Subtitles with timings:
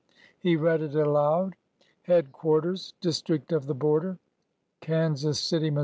[0.39, 1.55] He read it aloud:"
[2.07, 4.17] Headquarters District of the Border,"
[4.81, 5.79] Kansas City, Mo.